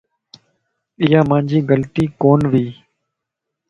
ايا 1.03 1.21
مانجي 1.29 1.59
غلطي 1.69 2.05
ڪون 2.21 2.41
وي. 2.51 2.67